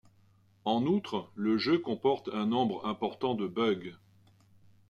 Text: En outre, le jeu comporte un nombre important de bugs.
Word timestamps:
En 0.65 0.87
outre, 0.87 1.29
le 1.35 1.59
jeu 1.59 1.77
comporte 1.77 2.27
un 2.33 2.47
nombre 2.47 2.87
important 2.87 3.35
de 3.35 3.45
bugs. 3.45 3.93